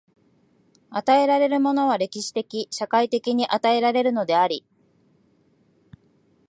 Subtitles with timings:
[0.89, 4.65] 与えられるものは歴史的・社会的に与えられるのであり、